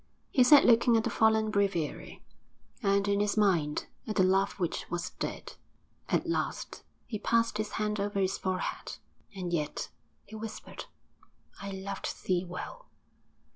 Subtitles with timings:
[0.31, 2.23] He sat looking at the fallen breviary,
[2.81, 5.53] and, in his mind, at the love which was dead.
[6.09, 8.97] At last he passed his hand over his forehead.
[9.35, 9.91] 'And yet,'
[10.25, 10.85] he whispered,
[11.61, 12.87] 'I loved thee well!'